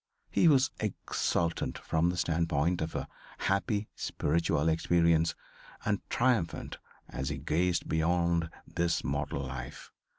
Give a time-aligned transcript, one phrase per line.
[0.31, 3.07] He was exultant from the standpoint of a
[3.37, 5.35] happy spiritual experience
[5.85, 9.91] and triumphant as he gazed beyond this mortal life.